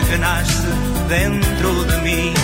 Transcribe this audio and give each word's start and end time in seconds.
Que 0.00 0.18
nasce 0.18 0.68
dentro 1.08 1.84
de 1.84 1.96
mim. 2.02 2.34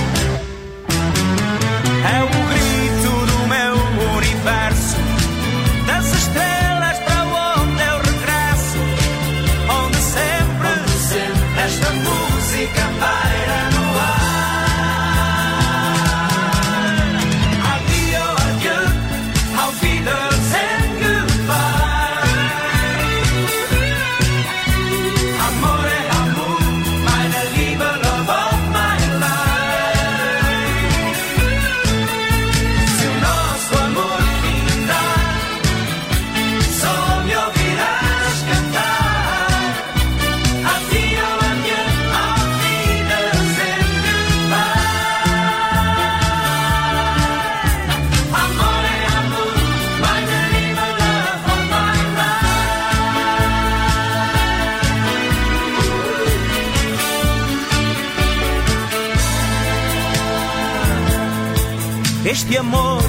Este 62.51 62.59
amor 62.59 63.01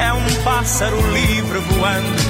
é 0.00 0.12
um 0.12 0.42
pássaro 0.42 0.96
livre 1.12 1.58
voando 1.60 2.22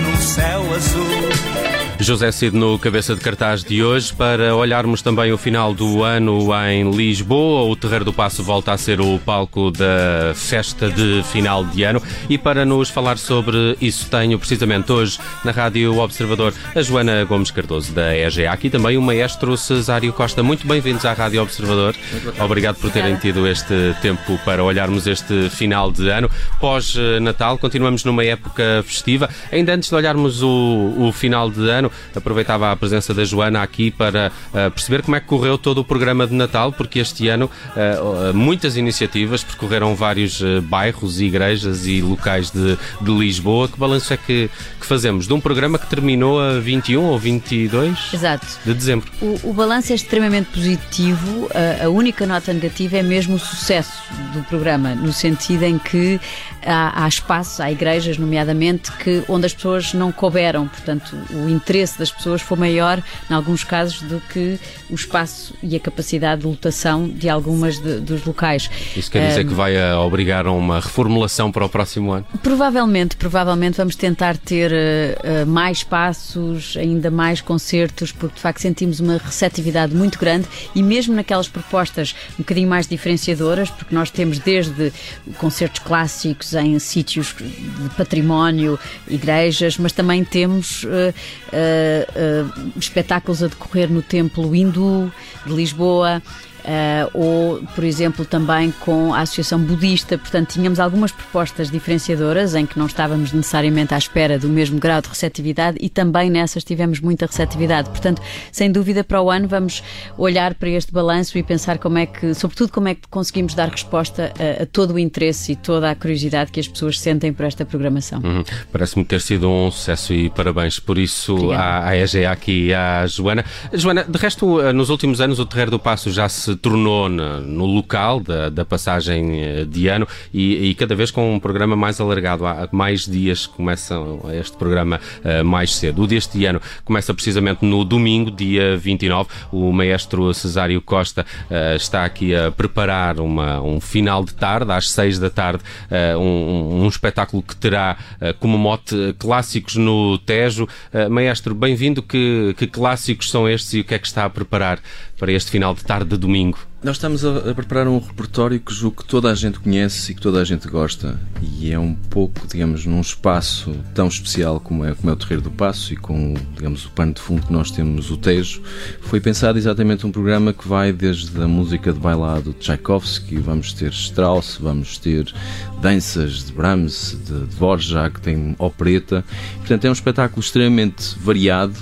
num 0.00 0.16
céu 0.16 0.74
azul. 0.74 1.67
José 2.00 2.30
Cid 2.30 2.56
no 2.56 2.78
cabeça 2.78 3.12
de 3.14 3.20
cartaz 3.20 3.64
de 3.64 3.82
hoje 3.82 4.14
para 4.14 4.54
olharmos 4.54 5.02
também 5.02 5.32
o 5.32 5.36
final 5.36 5.74
do 5.74 6.04
ano 6.04 6.48
em 6.68 6.88
Lisboa. 6.92 7.68
O 7.68 7.74
Terreiro 7.74 8.04
do 8.04 8.12
Passo 8.12 8.42
volta 8.42 8.72
a 8.72 8.78
ser 8.78 9.00
o 9.00 9.18
palco 9.18 9.72
da 9.72 10.32
festa 10.32 10.88
de 10.88 11.24
final 11.24 11.64
de 11.64 11.82
ano 11.82 12.00
e 12.30 12.38
para 12.38 12.64
nos 12.64 12.88
falar 12.88 13.18
sobre 13.18 13.76
isso 13.80 14.08
tenho 14.08 14.38
precisamente 14.38 14.92
hoje 14.92 15.18
na 15.44 15.50
Rádio 15.50 15.98
Observador 15.98 16.54
a 16.74 16.80
Joana 16.80 17.24
Gomes 17.24 17.50
Cardoso 17.50 17.92
da 17.92 18.16
EGA. 18.16 18.52
Aqui 18.52 18.70
também 18.70 18.96
o 18.96 19.02
maestro 19.02 19.56
Cesário 19.56 20.12
Costa. 20.12 20.40
Muito 20.40 20.68
bem-vindos 20.68 21.04
à 21.04 21.12
Rádio 21.12 21.42
Observador. 21.42 21.96
Obrigado 22.38 22.76
por 22.76 22.92
terem 22.92 23.16
tido 23.16 23.46
este 23.46 23.96
tempo 24.00 24.38
para 24.44 24.62
olharmos 24.62 25.08
este 25.08 25.50
final 25.50 25.90
de 25.90 26.08
ano. 26.08 26.30
Pós-Natal, 26.60 27.58
continuamos 27.58 28.04
numa 28.04 28.24
época 28.24 28.84
festiva. 28.86 29.28
Ainda 29.50 29.74
antes 29.74 29.88
de 29.88 29.94
olharmos 29.96 30.42
o, 30.42 30.94
o 30.96 31.12
final 31.12 31.50
de 31.50 31.68
ano, 31.68 31.87
aproveitava 32.14 32.70
a 32.70 32.76
presença 32.76 33.12
da 33.12 33.24
Joana 33.24 33.62
aqui 33.62 33.90
para 33.90 34.32
uh, 34.48 34.70
perceber 34.70 35.02
como 35.02 35.16
é 35.16 35.20
que 35.20 35.26
correu 35.26 35.58
todo 35.58 35.78
o 35.78 35.84
programa 35.84 36.26
de 36.26 36.34
Natal, 36.34 36.72
porque 36.72 36.98
este 36.98 37.28
ano 37.28 37.50
uh, 37.76 38.34
muitas 38.34 38.76
iniciativas 38.76 39.42
percorreram 39.42 39.94
vários 39.94 40.42
bairros, 40.62 41.20
igrejas 41.20 41.86
e 41.86 42.00
locais 42.00 42.50
de, 42.50 42.78
de 43.00 43.10
Lisboa. 43.10 43.68
Que 43.68 43.78
balanço 43.78 44.12
é 44.12 44.16
que, 44.16 44.50
que, 44.80 44.86
fazemos 44.86 45.26
de 45.26 45.32
um 45.32 45.40
programa 45.40 45.78
que 45.78 45.86
terminou 45.86 46.40
a 46.40 46.58
21 46.58 47.02
ou 47.02 47.18
22 47.18 48.14
Exato. 48.14 48.46
de 48.64 48.74
dezembro? 48.74 49.10
O, 49.20 49.50
o 49.50 49.52
balanço 49.52 49.92
é 49.92 49.94
extremamente 49.94 50.46
positivo. 50.46 51.48
A, 51.54 51.86
a, 51.86 51.88
única 51.88 52.26
nota 52.26 52.52
negativa 52.52 52.98
é 52.98 53.02
mesmo 53.02 53.36
o 53.36 53.38
sucesso 53.38 54.02
do 54.32 54.42
programa, 54.44 54.94
no 54.94 55.12
sentido 55.12 55.64
em 55.64 55.78
que 55.78 56.20
há, 56.68 57.04
há 57.04 57.08
espaços, 57.08 57.60
há 57.60 57.72
igrejas, 57.72 58.18
nomeadamente, 58.18 58.92
que, 58.92 59.22
onde 59.28 59.46
as 59.46 59.54
pessoas 59.54 59.94
não 59.94 60.12
couberam, 60.12 60.68
portanto, 60.68 61.16
o 61.30 61.48
interesse 61.48 61.98
das 61.98 62.10
pessoas 62.10 62.42
foi 62.42 62.58
maior, 62.58 63.02
em 63.30 63.34
alguns 63.34 63.64
casos, 63.64 64.02
do 64.02 64.20
que 64.20 64.58
o 64.90 64.94
espaço 64.94 65.54
e 65.62 65.74
a 65.74 65.80
capacidade 65.80 66.42
de 66.42 66.46
lotação 66.46 67.08
de 67.08 67.28
algumas 67.28 67.78
de, 67.78 68.00
dos 68.00 68.24
locais. 68.24 68.70
Isso 68.96 69.10
quer 69.10 69.28
dizer 69.28 69.44
um, 69.44 69.48
que 69.48 69.54
vai 69.54 69.80
a 69.80 69.98
obrigar 70.00 70.46
a 70.46 70.52
uma 70.52 70.80
reformulação 70.80 71.50
para 71.50 71.64
o 71.64 71.68
próximo 71.68 72.12
ano? 72.12 72.26
Provavelmente, 72.42 73.16
provavelmente 73.16 73.76
vamos 73.78 73.96
tentar 73.96 74.36
ter 74.36 74.70
uh, 74.70 75.46
mais 75.46 75.78
espaços, 75.78 76.76
ainda 76.76 77.10
mais 77.10 77.40
concertos, 77.40 78.12
porque 78.12 78.36
de 78.36 78.40
facto 78.40 78.60
sentimos 78.60 79.00
uma 79.00 79.16
receptividade 79.16 79.94
muito 79.94 80.18
grande 80.18 80.46
e 80.74 80.82
mesmo 80.82 81.14
naquelas 81.14 81.48
propostas 81.48 82.14
um 82.34 82.42
bocadinho 82.42 82.68
mais 82.68 82.86
diferenciadoras, 82.86 83.70
porque 83.70 83.94
nós 83.94 84.10
temos 84.10 84.38
desde 84.38 84.92
concertos 85.38 85.80
clássicos 85.80 86.54
em 86.62 86.78
sítios 86.78 87.34
de 87.38 87.88
património, 87.96 88.78
igrejas, 89.08 89.78
mas 89.78 89.92
também 89.92 90.24
temos 90.24 90.84
uh, 90.84 90.88
uh, 90.88 92.78
espetáculos 92.78 93.42
a 93.42 93.48
decorrer 93.48 93.90
no 93.90 94.02
Templo 94.02 94.54
Hindu 94.54 95.12
de 95.46 95.52
Lisboa. 95.52 96.22
Uh, 96.68 97.10
ou, 97.14 97.62
por 97.74 97.82
exemplo, 97.82 98.26
também 98.26 98.70
com 98.80 99.14
a 99.14 99.20
Associação 99.20 99.58
Budista. 99.58 100.18
Portanto, 100.18 100.52
tínhamos 100.52 100.78
algumas 100.78 101.10
propostas 101.10 101.70
diferenciadoras 101.70 102.54
em 102.54 102.66
que 102.66 102.78
não 102.78 102.84
estávamos 102.84 103.32
necessariamente 103.32 103.94
à 103.94 103.98
espera 103.98 104.38
do 104.38 104.50
mesmo 104.50 104.78
grau 104.78 105.00
de 105.00 105.08
receptividade 105.08 105.78
e 105.80 105.88
também 105.88 106.28
nessas 106.28 106.62
tivemos 106.62 107.00
muita 107.00 107.24
receptividade. 107.24 107.88
Portanto, 107.88 108.20
sem 108.52 108.70
dúvida, 108.70 109.02
para 109.02 109.22
o 109.22 109.30
ano 109.30 109.48
vamos 109.48 109.82
olhar 110.18 110.54
para 110.56 110.68
este 110.68 110.92
balanço 110.92 111.38
e 111.38 111.42
pensar 111.42 111.78
como 111.78 111.96
é 111.96 112.04
que, 112.04 112.34
sobretudo, 112.34 112.70
como 112.70 112.88
é 112.88 112.94
que 112.94 113.08
conseguimos 113.08 113.54
dar 113.54 113.70
resposta 113.70 114.30
a, 114.38 114.64
a 114.64 114.66
todo 114.66 114.92
o 114.92 114.98
interesse 114.98 115.52
e 115.52 115.56
toda 115.56 115.90
a 115.90 115.94
curiosidade 115.94 116.52
que 116.52 116.60
as 116.60 116.68
pessoas 116.68 117.00
sentem 117.00 117.32
por 117.32 117.46
esta 117.46 117.64
programação. 117.64 118.20
Uhum. 118.22 118.44
Parece-me 118.70 119.06
ter 119.06 119.22
sido 119.22 119.48
um 119.48 119.70
sucesso 119.70 120.12
e 120.12 120.28
parabéns 120.28 120.78
por 120.78 120.98
isso 120.98 121.50
à, 121.52 121.88
à 121.88 121.96
EGA 121.96 122.30
aqui 122.30 122.66
e 122.66 122.74
à 122.74 123.06
Joana. 123.06 123.42
Joana, 123.72 124.04
de 124.04 124.18
resto, 124.18 124.60
nos 124.74 124.90
últimos 124.90 125.22
anos 125.22 125.38
o 125.38 125.46
Terreiro 125.46 125.70
do 125.70 125.78
Passo 125.78 126.10
já 126.10 126.28
se 126.28 126.57
retornou 126.58 127.08
na, 127.08 127.38
no 127.38 127.64
local 127.64 128.20
da, 128.20 128.48
da 128.48 128.64
passagem 128.64 129.40
eh, 129.40 129.64
de 129.64 129.86
ano 129.86 130.06
e, 130.34 130.70
e, 130.70 130.74
cada 130.74 130.94
vez 130.94 131.10
com 131.10 131.34
um 131.34 131.38
programa 131.38 131.76
mais 131.76 132.00
alargado. 132.00 132.44
Há 132.44 132.68
mais 132.72 133.06
dias 133.06 133.46
começam 133.46 134.20
este 134.32 134.56
programa 134.56 135.00
uh, 135.24 135.44
mais 135.44 135.74
cedo. 135.74 136.02
O 136.02 136.06
deste 136.06 136.44
ano 136.44 136.60
começa 136.84 137.14
precisamente 137.14 137.64
no 137.64 137.84
domingo, 137.84 138.30
dia 138.30 138.76
29. 138.76 139.28
O 139.52 139.72
maestro 139.72 140.34
Cesário 140.34 140.80
Costa 140.82 141.24
uh, 141.50 141.76
está 141.76 142.04
aqui 142.04 142.34
a 142.34 142.50
preparar 142.50 143.20
uma, 143.20 143.60
um 143.62 143.80
final 143.80 144.24
de 144.24 144.34
tarde, 144.34 144.72
às 144.72 144.90
6 144.90 145.18
da 145.18 145.30
tarde, 145.30 145.62
uh, 145.90 146.18
um, 146.18 146.82
um, 146.82 146.88
espetáculo 146.88 147.42
que 147.42 147.54
terá 147.54 147.96
como 148.40 148.58
mote 148.58 149.14
clássicos 149.18 149.76
no 149.76 150.18
Tejo. 150.18 150.66
maestro, 151.10 151.54
bem-vindo. 151.54 152.02
Que, 152.02 152.54
que 152.58 152.66
clássicos 152.66 153.30
são 153.30 153.48
estes 153.48 153.74
e 153.74 153.80
o 153.80 153.84
que 153.84 153.94
é 153.94 153.98
que 153.98 154.06
está 154.06 154.24
a 154.24 154.30
preparar 154.30 154.80
para 155.18 155.32
este 155.32 155.50
final 155.50 155.74
de 155.74 155.84
tarde 155.84 156.10
de 156.10 156.16
domingo? 156.16 156.37
Nós 156.82 156.96
estamos 156.96 157.24
a, 157.24 157.50
a, 157.50 157.54
preparar 157.54 157.88
um 157.88 157.98
repertório 157.98 158.60
que 158.60 158.72
julgo 158.72 159.02
que 159.02 159.08
toda 159.08 159.30
a 159.30 159.34
gente 159.34 159.58
conhece 159.58 160.12
e 160.12 160.14
que 160.14 160.20
toda 160.20 160.40
a 160.40 160.44
gente 160.44 160.68
gosta. 160.68 161.18
E 161.42 161.72
é 161.72 161.78
um 161.78 161.92
pouco, 161.92 162.46
digamos, 162.46 162.86
num 162.86 163.00
espaço 163.00 163.74
tão 163.94 164.06
especial 164.06 164.60
como 164.60 164.84
é, 164.84 164.94
como 164.94 165.10
é 165.10 165.12
o 165.12 165.16
Terreiro 165.16 165.42
do 165.42 165.50
Passo 165.50 165.92
e 165.92 165.96
com, 165.96 166.34
digamos, 166.54 166.86
o 166.86 166.90
pano 166.90 167.12
de 167.12 167.20
fundo 167.20 167.44
que 167.44 167.52
nós 167.52 167.72
temos, 167.72 168.10
o 168.10 168.16
Tejo. 168.16 168.62
Foi 169.00 169.20
pensado 169.20 169.58
exatamente 169.58 170.06
um 170.06 170.12
programa 170.12 170.52
que 170.52 170.68
vai 170.68 170.92
desde 170.92 171.42
a 171.42 171.48
música 171.48 171.92
de 171.92 171.98
bailado 171.98 172.52
de 172.52 172.58
Tchaikovsky, 172.58 173.38
vamos 173.38 173.72
ter 173.72 173.90
Strauss, 173.90 174.58
vamos 174.60 174.98
ter 174.98 175.34
danças 175.82 176.44
de 176.44 176.52
Brahms, 176.52 177.18
de 177.26 177.46
Dvorak, 177.46 178.20
tem 178.20 178.54
opereta. 178.58 179.24
Portanto, 179.56 179.84
é 179.84 179.90
um 179.90 179.92
espetáculo 179.92 180.40
extremamente 180.40 181.18
variado 181.18 181.74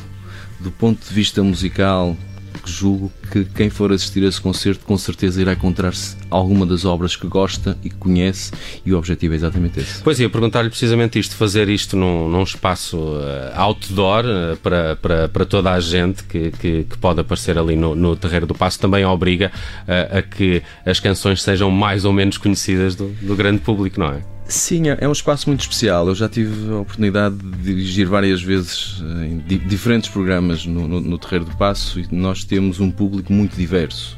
do 0.58 0.70
ponto 0.70 1.06
de 1.06 1.14
vista 1.14 1.42
musical, 1.42 2.16
que 2.56 2.70
julgo 2.70 3.12
que 3.30 3.44
quem 3.44 3.70
for 3.70 3.92
assistir 3.92 4.24
a 4.24 4.28
esse 4.28 4.40
concerto 4.40 4.84
com 4.84 4.96
certeza 4.96 5.40
irá 5.40 5.52
encontrar-se 5.52 6.16
alguma 6.30 6.66
das 6.66 6.84
obras 6.84 7.16
que 7.16 7.26
gosta 7.26 7.76
e 7.82 7.90
que 7.90 7.96
conhece 7.96 8.52
e 8.84 8.92
o 8.92 8.98
objetivo 8.98 9.34
é 9.34 9.36
exatamente 9.36 9.80
esse. 9.80 10.02
Pois 10.02 10.20
é, 10.20 10.28
perguntar-lhe 10.28 10.68
precisamente 10.68 11.18
isto, 11.18 11.34
fazer 11.34 11.68
isto 11.68 11.96
num, 11.96 12.28
num 12.28 12.42
espaço 12.42 12.96
uh, 12.98 13.52
outdoor 13.54 14.24
uh, 14.24 14.56
para, 14.58 14.96
para, 14.96 15.28
para 15.28 15.44
toda 15.44 15.72
a 15.72 15.80
gente 15.80 16.24
que, 16.24 16.50
que, 16.52 16.84
que 16.84 16.98
pode 16.98 17.20
aparecer 17.20 17.58
ali 17.58 17.76
no, 17.76 17.94
no 17.94 18.16
Terreiro 18.16 18.46
do 18.46 18.54
Passo 18.54 18.78
também 18.78 19.04
obriga 19.04 19.50
uh, 19.82 20.18
a 20.18 20.22
que 20.22 20.62
as 20.84 21.00
canções 21.00 21.42
sejam 21.42 21.70
mais 21.70 22.04
ou 22.04 22.12
menos 22.12 22.38
conhecidas 22.38 22.94
do, 22.94 23.08
do 23.22 23.34
grande 23.34 23.60
público, 23.60 23.98
não 24.00 24.08
é? 24.08 24.35
Sim, 24.48 24.88
é, 24.88 24.98
é 25.00 25.08
um 25.08 25.12
espaço 25.12 25.48
muito 25.48 25.60
especial. 25.60 26.06
Eu 26.08 26.14
já 26.14 26.28
tive 26.28 26.72
a 26.72 26.78
oportunidade 26.78 27.36
de 27.36 27.62
dirigir 27.62 28.06
várias 28.06 28.42
vezes 28.42 29.02
eh, 29.02 29.26
em 29.26 29.38
diferentes 29.66 30.08
programas 30.08 30.64
no, 30.64 30.86
no, 30.86 31.00
no 31.00 31.18
Terreiro 31.18 31.44
do 31.44 31.56
Passo 31.56 31.98
e 31.98 32.06
nós 32.12 32.44
temos 32.44 32.78
um 32.78 32.90
público 32.90 33.32
muito 33.32 33.56
diverso. 33.56 34.16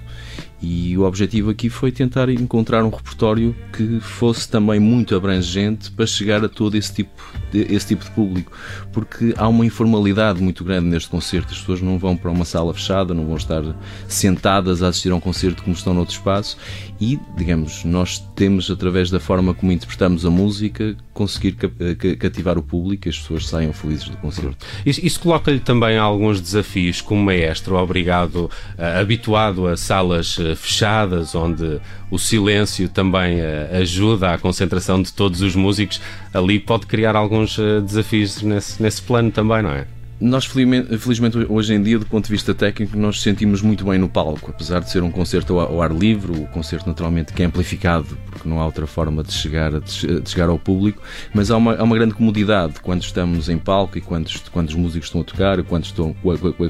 E 0.60 0.96
o 0.98 1.02
objetivo 1.02 1.50
aqui 1.50 1.70
foi 1.70 1.92
tentar 1.92 2.28
encontrar 2.28 2.84
um 2.84 2.90
repertório 2.90 3.54
que 3.72 4.00
fosse 4.00 4.48
também 4.48 4.80
muito 4.80 5.14
abrangente 5.14 5.90
para 5.92 6.04
chegar 6.04 6.44
a 6.44 6.48
todo 6.48 6.76
esse 6.76 6.92
tipo 6.92 7.22
de, 7.52 7.60
esse 7.72 7.88
tipo 7.88 8.04
de 8.04 8.10
público, 8.10 8.52
porque 8.92 9.32
há 9.36 9.46
uma 9.46 9.64
informalidade 9.64 10.42
muito 10.42 10.64
grande 10.64 10.88
neste 10.88 11.08
concerto. 11.08 11.52
As 11.52 11.60
pessoas 11.60 11.80
não 11.80 11.96
vão 11.96 12.16
para 12.16 12.30
uma 12.30 12.44
sala 12.44 12.74
fechada, 12.74 13.14
não 13.14 13.26
vão 13.26 13.36
estar 13.36 13.62
sentadas 14.08 14.82
a 14.82 14.88
assistir 14.88 15.12
a 15.12 15.14
um 15.14 15.20
concerto 15.20 15.62
como 15.62 15.76
estão 15.76 15.94
noutro 15.94 16.14
espaço 16.14 16.58
e, 17.00 17.18
digamos, 17.36 17.84
nós 17.84 18.18
temos, 18.34 18.68
através 18.68 19.10
da 19.10 19.20
forma 19.20 19.54
como 19.54 19.70
interpretamos 19.70 20.26
a 20.26 20.30
música, 20.30 20.96
conseguir 21.18 21.56
eh, 21.80 22.14
cativar 22.14 22.56
o 22.56 22.62
público 22.62 23.08
e 23.08 23.10
as 23.10 23.18
pessoas 23.18 23.48
saiam 23.48 23.72
felizes 23.72 24.08
do 24.08 24.16
concerto. 24.18 24.64
Isso, 24.86 25.04
isso 25.04 25.18
coloca-lhe 25.18 25.58
também 25.58 25.98
alguns 25.98 26.40
desafios 26.40 27.00
como 27.00 27.24
maestro, 27.24 27.74
obrigado, 27.74 28.44
uh, 28.44 29.00
habituado 29.00 29.66
a 29.66 29.76
salas 29.76 30.38
uh, 30.38 30.54
fechadas, 30.54 31.34
onde 31.34 31.80
o 32.08 32.18
silêncio 32.20 32.88
também 32.88 33.40
ajuda 33.78 34.32
à 34.32 34.38
concentração 34.38 35.02
de 35.02 35.12
todos 35.12 35.42
os 35.42 35.54
músicos. 35.54 36.00
Ali 36.32 36.58
pode 36.58 36.86
criar 36.86 37.14
alguns 37.14 37.58
desafios 37.84 38.40
nesse, 38.40 38.82
nesse 38.82 39.02
plano 39.02 39.30
também, 39.30 39.62
não 39.62 39.72
é? 39.72 39.97
Nós, 40.20 40.44
felizmente, 40.44 41.38
hoje 41.48 41.74
em 41.74 41.80
dia, 41.80 41.96
do 41.96 42.04
ponto 42.04 42.24
de 42.24 42.32
vista 42.32 42.52
técnico, 42.52 42.98
nós 42.98 43.20
sentimos 43.20 43.62
muito 43.62 43.84
bem 43.84 43.98
no 43.98 44.08
palco. 44.08 44.50
Apesar 44.50 44.80
de 44.80 44.90
ser 44.90 45.00
um 45.04 45.12
concerto 45.12 45.60
ao 45.60 45.80
ar 45.80 45.92
livre, 45.92 46.32
o 46.32 46.46
concerto 46.48 46.88
naturalmente 46.88 47.32
que 47.32 47.40
é 47.40 47.46
amplificado, 47.46 48.18
porque 48.28 48.48
não 48.48 48.60
há 48.60 48.66
outra 48.66 48.84
forma 48.84 49.22
de 49.22 49.32
chegar, 49.32 49.70
de 49.80 50.28
chegar 50.28 50.48
ao 50.48 50.58
público, 50.58 51.00
mas 51.32 51.52
há 51.52 51.56
uma, 51.56 51.76
há 51.76 51.84
uma 51.84 51.94
grande 51.94 52.14
comodidade 52.14 52.80
quando 52.82 53.02
estamos 53.02 53.48
em 53.48 53.58
palco 53.58 53.96
e 53.96 54.00
quando, 54.00 54.28
quando 54.50 54.68
os 54.70 54.74
músicos 54.74 55.06
estão 55.06 55.20
a 55.20 55.24
tocar, 55.24 55.62
quando 55.62 55.84
estou, 55.84 56.16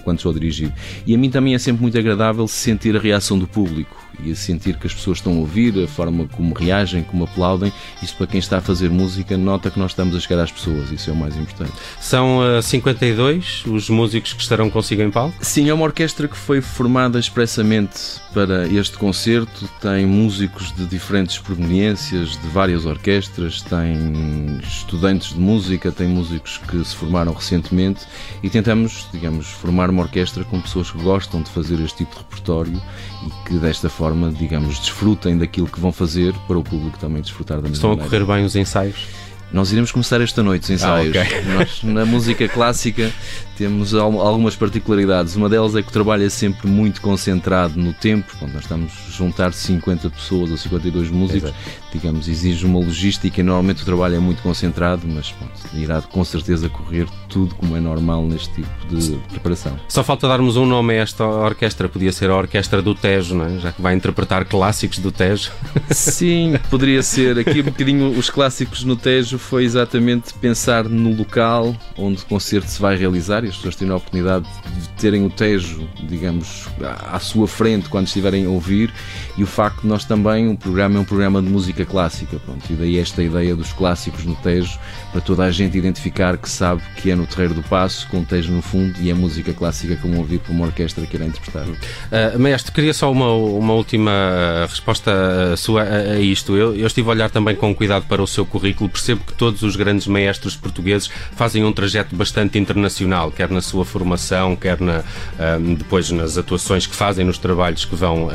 quando 0.05 0.19
estou 0.19 0.31
a 0.31 0.35
dirigir. 0.35 0.71
E 1.07 1.15
a 1.15 1.19
mim 1.19 1.31
também 1.31 1.55
é 1.55 1.59
sempre 1.59 1.81
muito 1.81 1.97
agradável 1.97 2.47
sentir 2.47 2.95
a 2.97 3.01
reação 3.01 3.39
do 3.39 3.47
público 3.47 4.08
e 4.23 4.33
a 4.33 4.37
sentir 4.37 4.77
que 4.77 4.87
as 4.87 4.95
pessoas 4.95 5.19
estão 5.19 5.35
a 5.35 5.37
ouvir, 5.37 5.83
a 5.83 5.87
forma 5.87 6.27
como 6.29 6.55
reagem, 6.55 7.03
como 7.03 7.25
aplaudem. 7.25 7.73
Isso 8.03 8.17
para 8.17 8.27
quem 8.27 8.39
está 8.39 8.59
a 8.59 8.61
fazer 8.61 8.91
música, 8.91 9.37
nota 9.37 9.71
que 9.71 9.79
nós 9.79 9.93
estamos 9.93 10.15
a 10.15 10.21
chegar 10.21 10.43
às 10.43 10.53
pessoas, 10.53 10.91
isso 10.91 11.11
é 11.11 11.13
o 11.13 11.17
mais 11.17 11.37
importante. 11.37 11.73
São 12.01 12.39
uh, 12.39 12.63
52 12.63 13.65
os 13.67 13.89
músicos 13.89 14.33
que 14.33 14.43
estarão 14.43 14.71
consigo 14.71 15.03
em 15.03 15.11
palco? 15.11 15.35
Sim, 15.41 15.69
é 15.69 15.75
uma 15.75 15.85
orquestra 15.85 16.29
que 16.29 16.37
foi 16.37 16.61
formada 16.61 17.19
expressamente 17.19 18.21
para 18.33 18.69
este 18.69 18.97
concerto, 18.97 19.69
tem 19.81 20.07
músicos 20.07 20.73
de 20.75 20.87
diferentes 20.87 21.39
proveniências, 21.39 22.31
de 22.31 22.49
várias 22.49 22.85
orquestras, 22.85 23.63
tem 23.63 24.59
estudantes 24.63 25.35
de 25.35 25.41
música, 25.41 25.91
tem 25.91 26.07
músicos 26.07 26.59
que 26.59 26.85
se 26.85 26.95
formaram 26.95 27.33
recentemente 27.33 28.07
e 28.43 28.51
tentamos, 28.51 29.09
digamos, 29.13 29.47
formar 29.47 29.91
uma 29.91 30.03
orquestra 30.03 30.45
com 30.45 30.61
pessoas 30.61 30.91
que 30.91 30.99
gostam 30.99 31.43
de 31.43 31.51
fazer 31.51 31.81
este 31.81 31.99
tipo 31.99 32.13
de 32.13 32.19
repertório 32.19 32.83
e 33.27 33.49
que 33.49 33.55
desta 33.59 33.89
forma, 33.89 34.08
digamos, 34.33 34.79
desfrutem 34.79 35.37
daquilo 35.37 35.67
que 35.67 35.81
vão 35.81 35.93
fazer 35.93 36.35
para 36.47 36.59
o 36.59 36.63
público 36.63 36.99
também 36.99 37.23
desfrutar 37.23 37.59
da 37.59 37.69
mesma 37.69 37.77
Estão 37.77 37.93
a 37.93 37.97
correr 37.97 38.25
bem 38.25 38.45
os 38.45 38.57
ensaios? 38.57 39.07
Nós 39.53 39.73
iremos 39.73 39.91
começar 39.91 40.21
esta 40.21 40.43
noite 40.43 40.65
os 40.65 40.71
ensaios. 40.71 41.17
Ah, 41.17 41.23
okay. 41.23 41.43
Nós, 41.53 41.83
na 41.83 42.05
música 42.05 42.47
clássica, 42.49 43.11
temos 43.57 43.95
algumas 43.95 44.55
particularidades. 44.55 45.35
Uma 45.37 45.49
delas 45.49 45.75
é 45.75 45.83
que 45.83 45.89
o 45.89 45.93
trabalho 45.93 46.25
é 46.25 46.29
sempre 46.29 46.69
muito 46.69 47.01
concentrado 47.01 47.81
no 47.81 47.93
tempo. 47.93 48.33
Bom, 48.41 48.47
nós 48.47 48.63
estamos 48.63 48.93
a 49.09 49.11
juntar 49.11 49.53
50 49.53 50.11
pessoas 50.11 50.51
ou 50.51 50.57
52 50.57 51.11
músicos, 51.11 51.51
Exato. 51.51 51.59
digamos, 51.93 52.29
exige 52.29 52.65
uma 52.65 52.79
logística 52.79 53.41
e 53.41 53.43
normalmente 53.43 53.83
o 53.83 53.85
trabalho 53.85 54.15
é 54.15 54.19
muito 54.21 54.43
concentrado, 54.43 55.09
mas 55.09 55.35
bom, 55.41 55.49
irá 55.75 56.01
com 56.01 56.25
certeza 56.25 56.69
correr 56.69 57.09
tudo 57.29 57.55
como 57.57 57.77
é 57.77 57.81
normal 57.81 58.25
neste 58.25 58.49
tipo 58.51 58.87
de 58.89 59.19
preparação. 59.31 59.79
Só 59.89 60.05
falta 60.05 60.29
darmos 60.29 60.57
um 60.57 60.67
nome 60.67 60.95
a 60.95 61.03
esta 61.03 61.25
orquestra, 61.25 61.89
podia 61.89 62.13
ser 62.13 62.31
a 62.31 62.37
Orquestra 62.37 62.81
do 62.81 62.95
Tejo, 62.95 63.35
não 63.35 63.47
é? 63.47 63.59
já 63.59 63.73
que 63.73 63.83
vai 63.83 63.95
interpretar 63.95 64.45
clássicos 64.45 64.99
do 64.99 65.11
Tejo. 65.11 65.51
Sim, 65.91 66.59
poderia 66.71 67.03
ser. 67.03 67.39
Aqui 67.39 67.61
um 67.61 67.65
bocadinho 67.65 68.11
os 68.11 68.31
clássicos 68.31 68.85
no 68.85 68.95
Tejo 68.95 69.38
foi 69.39 69.65
exatamente 69.65 70.35
pensar 70.35 70.85
no 70.85 71.15
local 71.15 71.75
onde 71.97 72.23
o 72.23 72.27
concerto 72.27 72.69
se 72.69 72.81
vai 72.81 72.97
realizar 72.97 73.45
as 73.45 73.57
pessoas 73.57 73.77
terem 73.77 73.93
a 73.93 73.97
oportunidade 73.97 74.47
de 74.79 74.89
terem 75.01 75.25
o 75.25 75.31
Tejo, 75.31 75.89
digamos, 76.03 76.67
à 77.11 77.19
sua 77.19 77.47
frente 77.47 77.89
quando 77.89 78.07
estiverem 78.07 78.45
a 78.45 78.49
ouvir 78.49 78.93
e 79.37 79.43
o 79.43 79.47
facto 79.47 79.83
de 79.83 79.87
nós 79.87 80.05
também, 80.05 80.49
o 80.49 80.57
programa 80.57 80.99
é 80.99 81.01
um 81.01 81.05
programa 81.05 81.41
de 81.41 81.49
música 81.49 81.85
clássica, 81.85 82.39
pronto, 82.45 82.65
e 82.71 82.75
daí 82.75 82.99
esta 82.99 83.23
ideia 83.23 83.55
dos 83.55 83.73
clássicos 83.73 84.25
no 84.25 84.35
Tejo, 84.37 84.79
para 85.13 85.21
toda 85.21 85.45
a 85.45 85.51
gente 85.51 85.79
identificar 85.79 86.37
que 86.37 86.49
sabe 86.49 86.83
que 86.97 87.11
é 87.11 87.15
no 87.15 87.27
Terreiro 87.27 87.55
do 87.55 87.63
Passo, 87.63 88.09
com 88.09 88.21
o 88.21 88.25
Tejo 88.25 88.53
no 88.53 88.63
fundo, 88.63 89.01
e 89.01 89.11
é 89.11 89.15
música 89.15 89.53
clássica 89.53 89.97
como 89.97 90.19
ouvir 90.19 90.41
por 90.41 90.53
uma 90.53 90.67
orquestra 90.67 91.07
que 91.07 91.17
irá 91.17 91.27
interpretar. 91.27 91.67
Uh, 91.67 92.39
mestre, 92.39 92.73
queria 92.73 92.93
só 92.93 93.11
uma, 93.13 93.33
uma 93.33 93.75
última 93.75 94.67
resposta 94.69 95.57
sua 95.57 95.83
a, 95.83 96.13
a 96.13 96.21
isto. 96.21 96.57
Eu, 96.57 96.75
eu 96.75 96.87
estive 96.87 97.09
a 97.09 97.13
olhar 97.13 97.31
também 97.31 97.55
com 97.55 97.75
cuidado 97.75 98.07
para 98.07 98.23
o 98.23 98.27
seu 98.27 98.45
currículo, 98.45 98.91
percebo 98.91 99.23
que 99.29 99.35
todos 99.35 99.63
os 99.63 99.77
grandes 99.77 100.07
maestros 100.07 100.57
portugueses 100.57 101.11
fazem 101.37 101.65
um 101.65 101.73
trajeto 101.73 102.17
bastante 102.17 102.59
internacional, 102.59 103.31
quer 103.31 103.51
na 103.51 103.61
sua 103.61 103.85
formação, 103.85 104.57
quer 104.57 104.81
na, 104.81 105.01
uh, 105.01 105.77
depois 105.77 106.11
nas 106.11 106.39
atuações 106.39 106.87
que 106.87 106.97
fazem, 106.97 107.25
nos 107.25 107.39
trabalhos 107.39 107.85
que 107.85 107.95
vão 107.95 108.27
uh, 108.27 108.31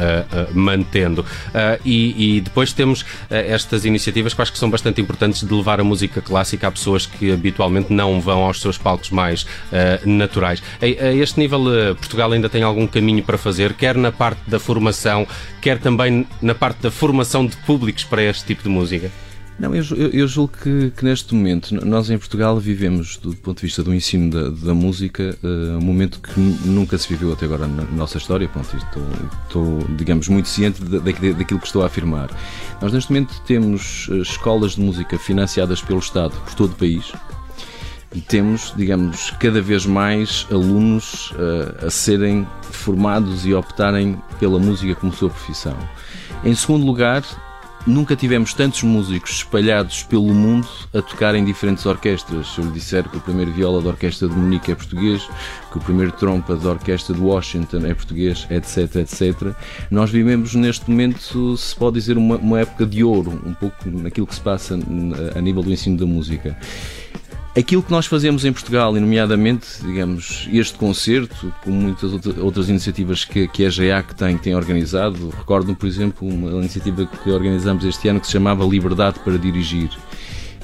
mantendo. 0.54 1.26
E, 1.84 2.38
e, 2.38 2.42
depois 2.42 2.74
temos 2.74 3.06
estas 3.30 3.86
iniciativas 3.86 4.34
que 4.34 4.42
acho 4.42 4.52
que 4.52 4.58
são 4.58 4.70
bastante 4.70 5.02
importantes 5.02 5.44
de 5.44 5.54
levar 5.54 5.80
a 5.80 5.84
música 5.84 6.22
clássica 6.22 6.68
a 6.68 6.72
pessoas 6.72 7.06
que 7.06 7.32
habitualmente 7.32 7.92
não 7.92 8.20
vão 8.22 8.44
aos 8.44 8.62
seus 8.62 8.78
palcos 8.78 9.10
mais 9.10 9.46
naturais. 10.06 10.62
A, 10.82 10.86
a 10.86 11.14
este 11.14 11.40
nível, 11.40 11.64
Portugal 11.96 12.32
ainda 12.32 12.50
tem 12.50 12.64
algum 12.64 12.86
caminho 12.86 13.24
para 13.24 13.38
fazer, 13.38 13.74
quer 13.74 13.96
na 13.96 14.12
parte 14.12 14.42
da 14.48 14.60
formação, 14.60 15.28
quer 15.62 15.80
também 15.80 16.28
na 16.42 16.54
parte 16.54 16.82
da 16.82 16.92
formação 16.92 17.46
de 17.46 17.56
públicos 17.58 18.04
para 18.04 18.22
este 18.22 18.46
tipo 18.46 18.64
de 18.64 18.70
música? 18.70 19.12
Não, 19.60 19.74
eu, 19.75 19.83
eu, 20.12 20.27
julgo 20.27 20.53
que, 20.62 20.91
que, 20.91 21.05
neste 21.05 21.33
momento, 21.33 21.74
nós 21.86 22.10
em 22.10 22.17
Portugal 22.17 22.60
vivemos, 22.60 23.17
do 23.17 23.36
ponto 23.36 23.57
de 23.57 23.67
vista 23.67 23.83
do 23.83 23.93
ensino 23.93 24.31
da, 24.31 24.50
da 24.50 24.74
música, 24.74 25.38
uh, 25.43 25.77
um 25.77 25.81
momento 25.81 26.19
que 26.19 26.39
nunca 26.39 26.98
se 26.98 27.07
viveu 27.07 27.31
até 27.31 27.45
agora 27.45 27.67
na 27.67 27.83
nossa 27.83 28.17
história. 28.17 28.48
Pronto, 28.48 28.75
estou, 28.75 29.03
estou, 29.43 29.88
digamos, 29.95 30.27
muito 30.27 30.50
ciente 30.50 30.83
da, 30.83 30.98
daquilo 30.98 31.60
que 31.60 31.67
estou 31.67 31.83
a 31.83 31.86
afirmar. 31.86 32.29
Nós 32.81 32.91
neste 32.91 33.12
momento 33.12 33.39
temos 33.45 34.07
uh, 34.07 34.22
escolas 34.24 34.72
de 34.72 34.81
música 34.81 35.19
financiadas 35.19 35.81
pelo 35.81 36.00
Estado 36.00 36.33
por 36.43 36.55
todo 36.55 36.72
o 36.72 36.75
país. 36.75 37.13
temos, 38.27 38.74
digamos, 38.75 39.31
cada 39.39 39.62
vez 39.62 39.86
mais 39.86 40.48
alunos 40.50 41.31
uh, 41.31 41.86
a 41.86 41.89
serem 41.91 42.48
formados 42.63 43.45
e 43.45 43.53
optarem 43.53 44.17
pela 44.39 44.57
música 44.57 44.95
como 44.95 45.13
sua 45.13 45.29
profissão. 45.29 45.77
Em 46.43 46.55
segundo 46.55 46.86
lugar, 46.86 47.24
nunca 47.86 48.16
tivemos 48.16 48.54
tantos 48.54 48.84
músicos 48.84 49.32
espalhados 49.38 50.04
pelo 50.04 50.34
mundo 50.34 50.68
a 50.94 51.02
tocar 51.02 51.36
em 51.36 51.44
diferentes 51.44 51.86
orquestras. 51.86 52.48
Se 52.48 52.60
eu 52.60 52.66
lhe 52.66 52.72
disser 52.72 53.08
que 53.10 53.18
o 53.18 53.22
primeiro 53.22 53.52
viola 53.52 53.82
da 53.82 53.90
Orquestra 53.90 54.28
de 54.28 54.36
Munique 54.36 54.72
é 54.72 54.75
português, 54.75 55.28
que 55.72 55.78
o 55.78 55.82
primeiro 55.82 56.12
trompa 56.12 56.56
da 56.56 56.70
Orquestra 56.70 57.13
de 57.13 57.22
Washington 57.22 57.86
é 57.86 57.94
português, 57.94 58.48
etc, 58.50 58.96
etc, 58.98 59.54
nós 59.92 60.10
vivemos 60.10 60.56
neste 60.56 60.90
momento, 60.90 61.58
se 61.58 61.75
pode 61.75 61.96
dizer, 61.96 62.18
uma, 62.18 62.38
uma 62.38 62.60
época 62.62 62.86
de 62.86 63.04
ouro, 63.04 63.42
um 63.46 63.54
pouco 63.54 63.90
naquilo 63.90 64.28
que 64.28 64.36
se 64.36 64.42
passa 64.42 64.78
a 65.36 65.42
nível 65.42 65.63
do 65.63 65.72
ensino 65.72 65.98
da 65.98 66.06
música. 66.06 66.58
Aquilo 67.55 67.83
que 67.83 67.91
nós 67.91 68.07
fazemos 68.07 68.43
em 68.45 68.51
Portugal, 68.51 68.98
e 68.98 69.00
nomeadamente, 69.00 69.67
digamos, 69.83 70.50
este 70.51 70.75
concerto, 70.75 71.53
como 71.63 71.81
muitas 71.81 72.12
outras 72.39 72.67
iniciativas 72.67 73.24
que, 73.25 73.48
que 73.48 73.63
a 73.63 73.69
GEAC 73.69 74.15
tem, 74.15 74.36
tem 74.39 74.55
organizado, 74.55 75.29
recordo 75.29 75.75
por 75.75 75.86
exemplo, 75.86 76.27
uma 76.27 76.50
iniciativa 76.60 77.05
que 77.05 77.29
organizamos 77.29 77.86
este 77.86 78.07
ano 78.07 78.19
que 78.19 78.25
se 78.25 78.33
chamava 78.33 78.65
Liberdade 78.65 79.19
para 79.19 79.38
Dirigir, 79.38 79.91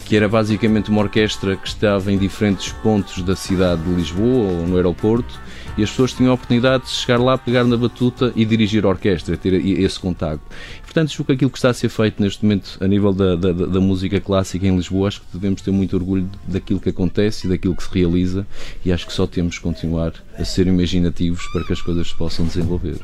que 0.03 0.15
era 0.15 0.27
basicamente 0.27 0.89
uma 0.89 1.01
orquestra 1.01 1.55
que 1.55 1.67
estava 1.67 2.11
em 2.11 2.17
diferentes 2.17 2.71
pontos 2.71 3.21
da 3.21 3.35
cidade 3.35 3.83
de 3.83 3.91
Lisboa 3.91 4.51
ou 4.51 4.65
no 4.65 4.75
aeroporto 4.75 5.39
e 5.77 5.83
as 5.83 5.91
pessoas 5.91 6.11
tinham 6.11 6.31
a 6.31 6.33
oportunidade 6.33 6.85
de 6.85 6.89
chegar 6.89 7.19
lá, 7.19 7.37
pegar 7.37 7.63
na 7.63 7.77
batuta 7.77 8.33
e 8.35 8.43
dirigir 8.43 8.83
a 8.83 8.89
orquestra, 8.89 9.37
ter 9.37 9.53
esse 9.53 9.99
contato. 9.99 10.41
Portanto, 10.89 11.11
julgo 11.11 11.27
que 11.27 11.33
aquilo 11.33 11.51
que 11.51 11.57
está 11.59 11.69
a 11.69 11.73
ser 11.73 11.87
feito 11.87 12.19
neste 12.19 12.43
momento 12.43 12.75
a 12.81 12.87
nível 12.87 13.13
da, 13.13 13.35
da, 13.35 13.51
da, 13.51 13.79
música 13.79 14.19
clássica 14.19 14.65
em 14.65 14.75
Lisboa, 14.75 15.07
acho 15.07 15.21
que 15.21 15.27
devemos 15.33 15.61
ter 15.61 15.69
muito 15.69 15.95
orgulho 15.95 16.27
daquilo 16.47 16.79
que 16.79 16.89
acontece 16.89 17.45
e 17.45 17.49
daquilo 17.51 17.75
que 17.75 17.83
se 17.83 17.89
realiza 17.93 18.45
e 18.83 18.91
acho 18.91 19.05
que 19.05 19.13
só 19.13 19.27
temos 19.27 19.57
que 19.57 19.63
continuar 19.63 20.13
a 20.35 20.43
ser 20.43 20.65
imaginativos 20.65 21.45
para 21.53 21.63
que 21.63 21.73
as 21.73 21.81
coisas 21.81 22.07
se 22.07 22.15
possam 22.15 22.43
desenvolver. 22.43 22.95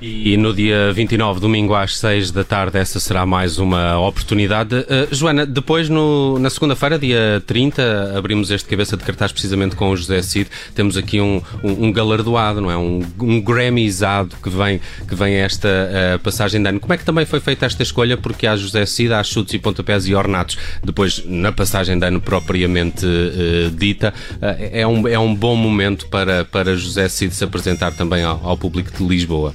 E 0.00 0.34
no 0.38 0.54
dia 0.54 0.92
29, 0.94 1.38
domingo 1.40 1.74
às 1.74 1.98
6 1.98 2.30
da 2.30 2.42
tarde, 2.42 2.78
essa 2.78 2.98
será 2.98 3.26
mais 3.26 3.58
uma 3.58 3.98
oportunidade. 3.98 4.74
Uh, 4.74 5.14
Joana, 5.14 5.44
depois 5.44 5.90
no, 5.90 6.38
na 6.38 6.48
segunda-feira, 6.48 6.98
dia 6.98 7.42
30, 7.46 8.16
abrimos 8.16 8.50
este 8.50 8.66
cabeça 8.66 8.96
de 8.96 9.04
cartaz 9.04 9.30
precisamente 9.30 9.76
com 9.76 9.90
o 9.90 9.96
José 9.96 10.22
Cid. 10.22 10.48
Temos 10.74 10.96
aqui 10.96 11.20
um, 11.20 11.42
um, 11.62 11.86
um 11.86 11.92
galardoado, 11.92 12.62
não 12.62 12.70
é? 12.70 12.76
Um, 12.78 13.04
um 13.20 13.40
Grammyzado 13.42 14.36
que 14.42 14.48
vem, 14.48 14.80
que 15.06 15.14
vem 15.14 15.34
esta 15.34 15.68
uh, 15.68 16.18
passagem 16.20 16.62
de 16.62 16.68
ano. 16.68 16.80
Como 16.80 16.94
é 16.94 16.96
que 16.96 17.04
também 17.04 17.25
foi 17.26 17.40
feita 17.40 17.66
esta 17.66 17.82
escolha? 17.82 18.16
Porque 18.16 18.46
há 18.46 18.56
José 18.56 18.86
Cid, 18.86 19.12
há 19.12 19.22
chutes 19.22 19.54
e 19.54 19.58
pontapés 19.58 20.06
e 20.06 20.14
ornatos, 20.14 20.56
depois 20.82 21.24
na 21.24 21.52
passagem 21.52 21.98
de 21.98 22.06
ano 22.06 22.20
propriamente 22.20 23.04
uh, 23.04 23.70
dita. 23.70 24.14
é, 24.40 24.86
um, 24.86 25.06
é 25.08 25.18
um 25.18 25.34
bom 25.34 25.56
momento 25.56 26.06
para, 26.08 26.44
para 26.44 26.76
José 26.76 27.08
Cid 27.08 27.34
se 27.34 27.44
apresentar 27.44 27.92
também 27.92 28.22
ao, 28.22 28.40
ao 28.46 28.56
público 28.56 28.90
de 28.96 29.06
Lisboa. 29.06 29.54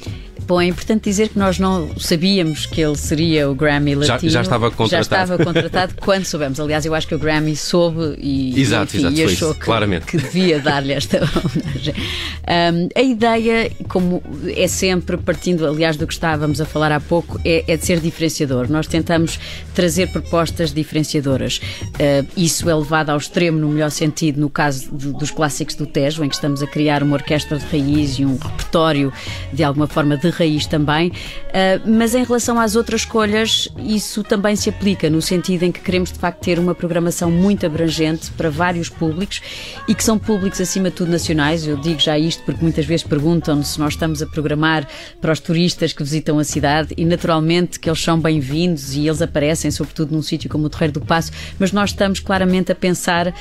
Bom, 0.51 0.59
é 0.59 0.65
importante 0.65 1.05
dizer 1.05 1.29
que 1.29 1.39
nós 1.39 1.57
não 1.57 1.97
sabíamos 1.97 2.65
que 2.65 2.81
ele 2.81 2.97
seria 2.97 3.49
o 3.49 3.55
Grammy 3.55 3.95
Latino. 3.95 4.29
Já, 4.29 4.39
já 4.39 4.41
estava 4.41 4.69
contratado. 4.69 4.89
Já 4.89 4.99
estava 4.99 5.45
contratado 5.45 5.93
quando 6.03 6.25
soubemos. 6.25 6.59
Aliás, 6.59 6.85
eu 6.85 6.93
acho 6.93 7.07
que 7.07 7.15
o 7.15 7.19
Grammy 7.19 7.55
soube 7.55 8.17
e, 8.19 8.59
exato, 8.59 8.97
enfim, 8.97 9.07
exato, 9.07 9.15
e 9.15 9.23
achou 9.23 9.53
que, 9.53 9.61
claramente. 9.61 10.07
que 10.07 10.17
devia 10.17 10.59
dar-lhe 10.59 10.91
esta 10.91 11.19
homenagem. 11.39 11.93
Um, 11.95 12.89
a 12.93 13.01
ideia, 13.01 13.71
como 13.87 14.21
é 14.53 14.67
sempre 14.67 15.15
partindo, 15.15 15.65
aliás, 15.65 15.95
do 15.95 16.05
que 16.05 16.11
estávamos 16.11 16.59
a 16.59 16.65
falar 16.65 16.91
há 16.91 16.99
pouco, 16.99 17.39
é, 17.45 17.63
é 17.65 17.77
de 17.77 17.85
ser 17.85 18.01
diferenciador. 18.01 18.69
Nós 18.69 18.87
tentamos 18.87 19.39
trazer 19.73 20.11
propostas 20.11 20.73
diferenciadoras. 20.73 21.61
Uh, 21.81 22.27
isso 22.35 22.69
é 22.69 22.75
levado 22.75 23.09
ao 23.09 23.17
extremo, 23.17 23.57
no 23.57 23.69
melhor 23.69 23.89
sentido, 23.89 24.41
no 24.41 24.49
caso 24.49 24.93
de, 24.93 25.13
dos 25.13 25.31
clássicos 25.31 25.75
do 25.75 25.85
Tejo, 25.85 26.25
em 26.25 26.27
que 26.27 26.35
estamos 26.35 26.61
a 26.61 26.67
criar 26.67 27.03
uma 27.03 27.15
orquestra 27.15 27.57
de 27.57 27.65
raiz 27.67 28.19
e 28.19 28.25
um 28.25 28.35
repertório, 28.35 29.13
de 29.53 29.63
alguma 29.63 29.87
forma, 29.87 30.17
de 30.17 30.29
raiz 30.29 30.40
também, 30.67 31.09
uh, 31.09 31.81
mas 31.85 32.15
em 32.15 32.23
relação 32.23 32.59
às 32.59 32.75
outras 32.75 33.01
escolhas, 33.01 33.67
isso 33.77 34.23
também 34.23 34.55
se 34.55 34.69
aplica, 34.69 35.09
no 35.09 35.21
sentido 35.21 35.63
em 35.63 35.71
que 35.71 35.79
queremos 35.79 36.11
de 36.11 36.19
facto 36.19 36.41
ter 36.41 36.59
uma 36.59 36.73
programação 36.73 37.29
muito 37.31 37.65
abrangente 37.65 38.31
para 38.31 38.49
vários 38.49 38.89
públicos 38.89 39.41
e 39.87 39.93
que 39.93 40.03
são 40.03 40.17
públicos 40.17 40.59
acima 40.61 40.89
de 40.89 40.95
tudo 40.95 41.11
nacionais. 41.11 41.65
Eu 41.65 41.77
digo 41.77 41.99
já 41.99 42.17
isto 42.17 42.43
porque 42.43 42.61
muitas 42.61 42.85
vezes 42.85 43.05
perguntam 43.05 43.61
se 43.63 43.79
nós 43.79 43.93
estamos 43.93 44.21
a 44.21 44.25
programar 44.25 44.87
para 45.19 45.31
os 45.31 45.39
turistas 45.39 45.93
que 45.93 46.03
visitam 46.03 46.39
a 46.39 46.43
cidade 46.43 46.93
e 46.97 47.05
naturalmente 47.05 47.79
que 47.79 47.89
eles 47.89 48.01
são 48.01 48.19
bem-vindos 48.19 48.95
e 48.95 49.07
eles 49.07 49.21
aparecem, 49.21 49.69
sobretudo 49.71 50.13
num 50.13 50.21
sítio 50.21 50.49
como 50.49 50.65
o 50.65 50.69
Terreiro 50.69 50.93
do 50.93 51.01
Passo, 51.01 51.31
mas 51.59 51.71
nós 51.71 51.91
estamos 51.91 52.19
claramente 52.19 52.71
a 52.71 52.75
pensar 52.75 53.27
uh, 53.27 53.33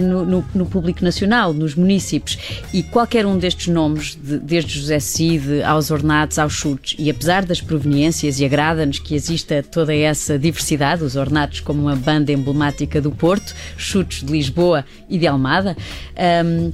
no, 0.00 0.24
no, 0.24 0.44
no, 0.54 0.66
público 0.66 1.04
nacional, 1.04 1.52
nos 1.52 1.74
municípios 1.74 2.38
e 2.72 2.82
qualquer 2.82 3.26
um 3.26 3.38
destes 3.38 3.68
nomes, 3.68 4.16
de, 4.16 4.38
desde 4.38 4.78
José 4.78 5.00
Cid 5.00 5.62
aos 5.62 5.90
Ornatos, 5.90 6.37
aos 6.38 6.52
Chutes, 6.52 6.96
e 6.98 7.10
apesar 7.10 7.44
das 7.44 7.60
proveniências, 7.60 8.40
e 8.40 8.44
agrada-nos 8.44 8.98
que 8.98 9.14
exista 9.14 9.62
toda 9.62 9.94
essa 9.94 10.38
diversidade, 10.38 11.02
os 11.02 11.16
Ornatos 11.16 11.60
como 11.60 11.82
uma 11.82 11.96
banda 11.96 12.32
emblemática 12.32 13.00
do 13.00 13.10
Porto, 13.10 13.54
Chutes 13.76 14.24
de 14.24 14.32
Lisboa 14.32 14.84
e 15.08 15.18
de 15.18 15.26
Almada, 15.26 15.76
um, 16.52 16.72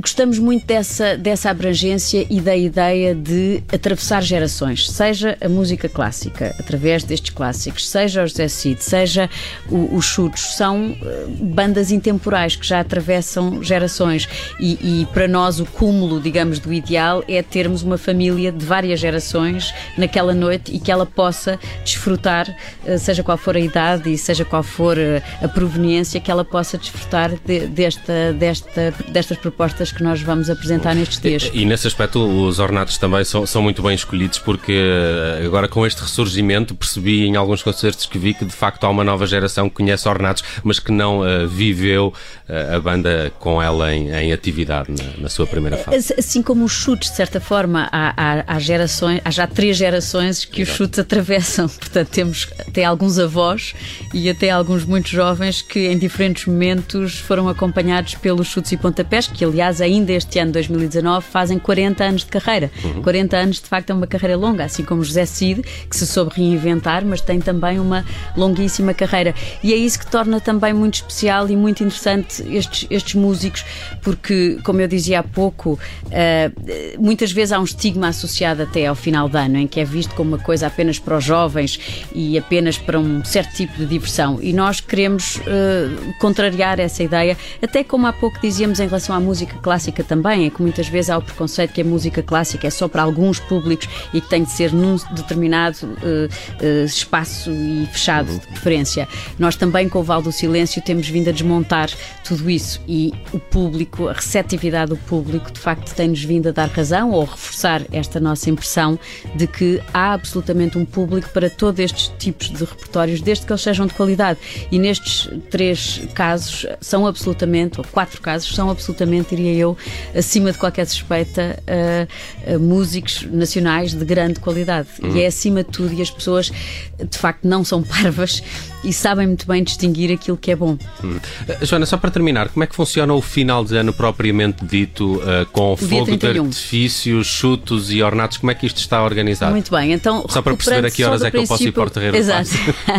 gostamos 0.00 0.38
muito 0.38 0.66
dessa, 0.66 1.16
dessa 1.16 1.50
abrangência 1.50 2.26
e 2.28 2.40
da 2.40 2.56
ideia 2.56 3.14
de 3.14 3.62
atravessar 3.72 4.22
gerações, 4.22 4.90
seja 4.90 5.36
a 5.40 5.48
música 5.48 5.88
clássica, 5.88 6.54
através 6.58 7.04
destes 7.04 7.30
clássicos, 7.30 7.88
seja 7.88 8.24
o 8.24 8.26
José 8.26 8.48
Cid, 8.48 8.82
seja 8.82 9.30
os 9.70 10.04
Chutos, 10.04 10.56
são 10.56 10.96
eh, 11.00 11.26
bandas 11.40 11.90
intemporais 11.90 12.56
que 12.56 12.66
já 12.66 12.80
atravessam 12.80 13.62
gerações. 13.62 14.28
E, 14.58 15.02
e, 15.02 15.06
para 15.12 15.28
nós 15.28 15.60
o 15.60 15.66
cúmulo, 15.66 16.20
digamos, 16.20 16.58
do 16.58 16.72
ideal 16.72 17.22
é 17.28 17.42
termos 17.42 17.82
uma 17.82 17.98
família 17.98 18.50
de 18.50 18.64
várias 18.64 18.75
gerações 18.96 19.72
naquela 19.96 20.34
noite 20.34 20.74
e 20.74 20.78
que 20.78 20.90
ela 20.90 21.06
possa 21.06 21.58
desfrutar, 21.84 22.54
eh, 22.84 22.98
seja 22.98 23.22
qual 23.22 23.38
for 23.38 23.56
a 23.56 23.60
idade 23.60 24.12
e 24.12 24.18
seja 24.18 24.44
qual 24.44 24.62
for 24.62 24.98
eh, 24.98 25.22
a 25.42 25.48
proveniência, 25.48 26.20
que 26.20 26.30
ela 26.30 26.44
possa 26.44 26.76
desfrutar 26.76 27.32
de, 27.44 27.66
desta, 27.66 28.32
desta, 28.32 28.94
destas 29.08 29.38
propostas 29.38 29.92
que 29.92 30.02
nós 30.02 30.20
vamos 30.20 30.50
apresentar 30.50 30.94
nestes 30.94 31.20
dias. 31.20 31.50
E, 31.52 31.62
e 31.62 31.64
nesse 31.64 31.86
aspecto, 31.86 32.18
os 32.18 32.58
ornatos 32.58 32.98
também 32.98 33.24
são, 33.24 33.46
são 33.46 33.62
muito 33.62 33.82
bem 33.82 33.94
escolhidos, 33.94 34.38
porque 34.38 34.72
eh, 34.72 35.44
agora 35.46 35.68
com 35.68 35.86
este 35.86 36.02
ressurgimento 36.02 36.74
percebi 36.74 37.26
em 37.26 37.36
alguns 37.36 37.62
concertos 37.62 38.06
que 38.06 38.18
vi 38.18 38.34
que 38.34 38.44
de 38.44 38.52
facto 38.52 38.84
há 38.84 38.90
uma 38.90 39.04
nova 39.04 39.26
geração 39.26 39.68
que 39.68 39.76
conhece 39.76 40.08
ornatos, 40.08 40.42
mas 40.62 40.78
que 40.78 40.92
não 40.92 41.20
uh, 41.20 41.46
viveu 41.48 42.12
uh, 42.48 42.76
a 42.76 42.80
banda 42.80 43.32
com 43.38 43.62
ela 43.62 43.94
em, 43.94 44.10
em 44.10 44.32
atividade 44.32 44.90
na, 44.90 45.22
na, 45.22 45.28
sua 45.28 45.46
primeira 45.46 45.76
fase. 45.76 46.14
Assim 46.18 46.42
como 46.42 46.64
os 46.64 46.72
chutes, 46.72 47.10
de 47.10 47.16
certa 47.16 47.40
forma, 47.40 47.88
há, 47.92 48.44
há 48.46 48.58
gerações, 48.66 49.20
há 49.24 49.30
já 49.30 49.46
três 49.46 49.76
gerações 49.76 50.44
que 50.44 50.62
Exato. 50.62 50.72
os 50.72 50.76
chutes 50.76 50.98
atravessam. 50.98 51.68
Portanto, 51.78 52.08
temos 52.08 52.48
até 52.58 52.84
alguns 52.84 53.18
avós 53.18 53.74
e 54.12 54.28
até 54.28 54.50
alguns 54.50 54.84
muito 54.84 55.08
jovens 55.08 55.62
que 55.62 55.86
em 55.86 55.98
diferentes 55.98 56.46
momentos 56.46 57.18
foram 57.18 57.48
acompanhados 57.48 58.14
pelos 58.14 58.48
chutes 58.48 58.72
e 58.72 58.76
pontapés, 58.76 59.26
que 59.26 59.44
aliás 59.44 59.80
ainda 59.80 60.12
este 60.12 60.38
ano, 60.38 60.52
2019, 60.52 61.24
fazem 61.26 61.58
40 61.58 62.04
anos 62.04 62.20
de 62.22 62.30
carreira. 62.30 62.70
Uhum. 62.84 63.02
40 63.02 63.36
anos, 63.36 63.60
de 63.60 63.68
facto, 63.68 63.90
é 63.90 63.94
uma 63.94 64.06
carreira 64.06 64.36
longa, 64.36 64.64
assim 64.64 64.84
como 64.84 65.02
José 65.02 65.26
Cid, 65.26 65.62
que 65.88 65.96
se 65.96 66.06
soube 66.06 66.32
reinventar, 66.34 67.04
mas 67.04 67.20
tem 67.20 67.40
também 67.40 67.78
uma 67.78 68.04
longuíssima 68.36 68.92
carreira. 68.92 69.34
E 69.62 69.72
é 69.72 69.76
isso 69.76 69.98
que 69.98 70.06
torna 70.06 70.40
também 70.40 70.72
muito 70.72 70.94
especial 70.94 71.48
e 71.48 71.56
muito 71.56 71.82
interessante 71.82 72.42
estes, 72.54 72.86
estes 72.90 73.14
músicos, 73.14 73.64
porque, 74.02 74.58
como 74.64 74.80
eu 74.80 74.88
dizia 74.88 75.20
há 75.20 75.22
pouco, 75.22 75.72
uh, 75.72 77.02
muitas 77.02 77.32
vezes 77.32 77.52
há 77.52 77.60
um 77.60 77.64
estigma 77.64 78.08
associado 78.08 78.55
até 78.62 78.86
ao 78.86 78.94
final 78.94 79.28
do 79.28 79.36
ano, 79.36 79.58
em 79.58 79.66
que 79.66 79.80
é 79.80 79.84
visto 79.84 80.14
como 80.14 80.36
uma 80.36 80.38
coisa 80.38 80.66
apenas 80.66 80.98
para 80.98 81.16
os 81.16 81.24
jovens 81.24 81.78
e 82.14 82.36
apenas 82.38 82.78
para 82.78 82.98
um 82.98 83.24
certo 83.24 83.54
tipo 83.54 83.76
de 83.76 83.86
diversão. 83.86 84.38
E 84.42 84.52
nós 84.52 84.80
queremos 84.80 85.36
uh, 85.36 86.14
contrariar 86.18 86.80
essa 86.80 87.02
ideia, 87.02 87.36
até 87.62 87.84
como 87.84 88.06
há 88.06 88.12
pouco 88.12 88.40
dizíamos 88.40 88.80
em 88.80 88.86
relação 88.86 89.14
à 89.14 89.20
música 89.20 89.56
clássica 89.62 90.02
também, 90.02 90.46
é 90.46 90.50
que 90.50 90.60
muitas 90.62 90.88
vezes 90.88 91.10
há 91.10 91.18
o 91.18 91.22
preconceito 91.22 91.72
que 91.72 91.80
a 91.80 91.84
música 91.84 92.22
clássica 92.22 92.66
é 92.66 92.70
só 92.70 92.88
para 92.88 93.02
alguns 93.02 93.38
públicos 93.38 93.88
e 94.12 94.20
que 94.20 94.28
tem 94.28 94.44
de 94.44 94.50
ser 94.50 94.72
num 94.72 94.96
determinado 95.12 95.78
uh, 95.84 96.26
uh, 96.26 96.84
espaço 96.84 97.50
e 97.50 97.86
fechado 97.92 98.32
de 98.32 98.46
preferência. 98.46 99.08
Nós 99.38 99.56
também, 99.56 99.88
com 99.88 100.00
o 100.00 100.02
Val 100.02 100.22
do 100.22 100.32
Silêncio, 100.32 100.82
temos 100.82 101.08
vindo 101.08 101.28
a 101.28 101.32
desmontar 101.32 101.90
tudo 102.24 102.48
isso 102.50 102.80
e 102.88 103.12
o 103.32 103.38
público, 103.38 104.08
a 104.08 104.12
receptividade 104.12 104.90
do 104.90 104.96
público, 104.96 105.50
de 105.50 105.60
facto, 105.60 105.94
tem-nos 105.94 106.22
vindo 106.22 106.48
a 106.48 106.52
dar 106.52 106.68
razão 106.68 107.10
ou 107.10 107.24
reforçar 107.24 107.82
esta 107.92 108.20
nossa 108.20 108.45
impressão 108.50 108.98
de 109.34 109.46
que 109.46 109.80
há 109.92 110.12
absolutamente 110.12 110.78
um 110.78 110.84
público 110.84 111.28
para 111.30 111.50
todos 111.50 111.80
estes 111.80 112.12
tipos 112.18 112.50
de 112.50 112.64
repertórios, 112.64 113.20
desde 113.20 113.46
que 113.46 113.52
eles 113.52 113.62
sejam 113.62 113.86
de 113.86 113.94
qualidade. 113.94 114.38
E 114.70 114.78
nestes 114.78 115.28
três 115.50 116.02
casos 116.14 116.66
são 116.80 117.06
absolutamente, 117.06 117.78
ou 117.78 117.86
quatro 117.86 118.20
casos, 118.20 118.54
são 118.54 118.70
absolutamente, 118.70 119.34
diria 119.34 119.54
eu, 119.54 119.76
acima 120.14 120.52
de 120.52 120.58
qualquer 120.58 120.86
suspeita, 120.86 121.62
uh, 121.66 122.54
uh, 122.54 122.60
músicos 122.60 123.22
nacionais 123.30 123.92
de 123.94 124.04
grande 124.04 124.40
qualidade. 124.40 124.88
Uhum. 125.02 125.16
E 125.16 125.22
é 125.22 125.26
acima 125.26 125.62
de 125.62 125.70
tudo, 125.70 125.92
e 125.92 126.02
as 126.02 126.10
pessoas 126.10 126.50
de 126.98 127.18
facto 127.18 127.44
não 127.44 127.64
são 127.64 127.82
parvas 127.84 128.42
e 128.86 128.92
sabem 128.92 129.26
muito 129.26 129.46
bem 129.48 129.64
distinguir 129.64 130.12
aquilo 130.12 130.36
que 130.36 130.52
é 130.52 130.56
bom. 130.56 130.78
Hum. 131.02 131.18
Joana, 131.62 131.84
só 131.84 131.96
para 131.96 132.08
terminar, 132.08 132.48
como 132.50 132.62
é 132.62 132.66
que 132.68 132.74
funciona 132.74 133.12
o 133.12 133.20
final 133.20 133.64
de 133.64 133.76
ano 133.76 133.92
propriamente 133.92 134.64
dito, 134.64 135.16
uh, 135.16 135.44
com 135.50 135.72
o 135.72 135.76
fogo 135.76 136.16
de 136.16 136.26
artifício, 136.26 137.22
chutos 137.24 137.90
e 137.90 138.00
ornatos? 138.00 138.38
Como 138.38 138.52
é 138.52 138.54
que 138.54 138.64
isto 138.64 138.78
está 138.78 139.02
organizado? 139.02 139.50
Muito 139.50 139.72
bem, 139.72 139.92
então. 139.92 140.24
Só 140.28 140.40
para 140.40 140.54
perceber 140.56 140.86
a 140.86 140.90
que 140.90 141.02
horas 141.02 141.22
é 141.22 141.30
que 141.32 141.36
eu 141.36 141.46
posso 141.46 141.64
ir 141.64 141.72
para 141.72 141.86
o 141.86 141.90
terreiro 141.90 142.16
Exato. 142.16 142.50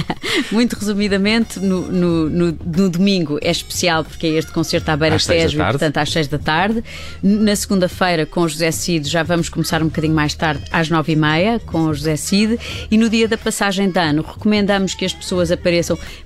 muito 0.51 0.73
resumidamente, 0.73 1.59
no, 1.59 1.81
no, 1.89 2.29
no, 2.29 2.59
no, 2.65 2.89
domingo 2.89 3.39
é 3.41 3.49
especial 3.49 4.03
porque 4.03 4.27
é 4.27 4.31
este 4.31 4.51
concerto 4.51 4.91
à 4.91 4.97
beira 4.97 5.17
Tejo, 5.17 5.57
portanto 5.57 5.97
às 5.97 6.11
6 6.11 6.27
da 6.27 6.37
tarde. 6.37 6.83
Na 7.23 7.55
segunda-feira, 7.55 8.25
com 8.25 8.41
o 8.41 8.49
José 8.49 8.71
Cid, 8.71 9.07
já 9.07 9.23
vamos 9.23 9.47
começar 9.47 9.81
um 9.81 9.85
bocadinho 9.85 10.13
mais 10.13 10.33
tarde, 10.33 10.63
às 10.69 10.89
9 10.89 11.13
e 11.13 11.15
meia, 11.15 11.59
com 11.59 11.85
o 11.85 11.93
José 11.93 12.17
Cid. 12.17 12.59
E 12.91 12.97
no 12.97 13.09
dia 13.09 13.27
da 13.27 13.37
passagem 13.37 13.89
de 13.89 13.99
ano, 13.99 14.21
recomendamos 14.21 14.93
que 14.93 15.05
as 15.05 15.13
pessoas 15.13 15.49
apareçam 15.49 15.76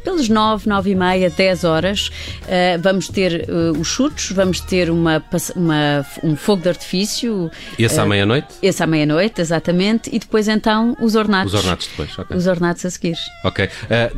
pelas 0.03 0.29
9, 0.29 0.67
9 0.67 0.91
e 0.91 0.95
meia, 0.95 1.29
10 1.29 1.63
horas. 1.63 2.09
Uh, 2.43 2.81
vamos 2.81 3.07
ter 3.07 3.47
uh, 3.49 3.79
os 3.79 3.87
chutos, 3.87 4.31
vamos 4.31 4.59
ter 4.59 4.89
uma, 4.89 5.23
uma, 5.55 6.05
um 6.23 6.35
fogo 6.35 6.61
de 6.61 6.69
artifício. 6.69 7.49
Esse 7.77 7.97
uh, 7.97 8.03
à 8.03 8.05
meia-noite? 8.05 8.47
Esse 8.61 8.83
à 8.83 8.87
meia-noite, 8.87 9.41
exatamente. 9.41 10.09
E 10.13 10.19
depois 10.19 10.47
então 10.47 10.95
os 10.99 11.15
ornatos. 11.15 11.53
Os 11.53 11.59
ornatos 11.59 11.87
depois, 11.87 12.17
ok. 12.17 12.37
Os 12.37 12.47
ornatos 12.47 12.85
a 12.85 12.89
seguir. 12.89 13.17
Ok. 13.43 13.69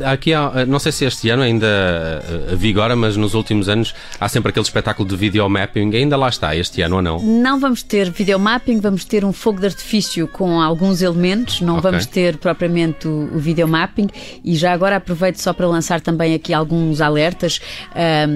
aqui 0.05 0.33
há, 0.33 0.65
não 0.65 0.79
sei 0.79 0.91
se 0.91 1.05
este 1.05 1.29
ano 1.29 1.43
ainda 1.43 2.21
vigora, 2.55 2.95
mas 2.95 3.17
nos 3.17 3.33
últimos 3.33 3.69
anos 3.69 3.93
há 4.19 4.27
sempre 4.27 4.49
aquele 4.49 4.65
espetáculo 4.65 5.07
de 5.07 5.15
videomapping. 5.15 5.95
Ainda 5.95 6.17
lá 6.17 6.29
está 6.29 6.55
este 6.55 6.81
ano 6.81 6.97
ou 6.97 7.01
não? 7.01 7.19
Não 7.19 7.59
vamos 7.59 7.83
ter 7.83 8.09
videomapping, 8.09 8.79
vamos 8.79 9.05
ter 9.05 9.25
um 9.25 9.33
fogo 9.33 9.59
de 9.59 9.67
artifício 9.67 10.27
com 10.27 10.61
alguns 10.61 11.01
elementos, 11.01 11.61
não 11.61 11.77
okay. 11.77 11.91
vamos 11.91 12.05
ter 12.05 12.37
propriamente 12.37 13.07
o, 13.07 13.29
o 13.33 13.39
videomapping. 13.39 14.07
E 14.43 14.55
já 14.55 14.73
agora 14.73 14.97
aproveito 14.97 15.22
só 15.39 15.53
para 15.53 15.67
lançar 15.67 16.01
também 16.01 16.33
aqui 16.33 16.53
alguns 16.53 17.01
alertas. 17.01 17.59